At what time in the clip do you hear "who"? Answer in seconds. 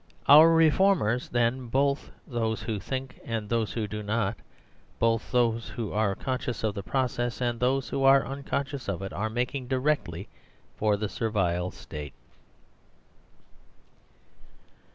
3.73-3.87, 5.69-5.93, 7.89-8.03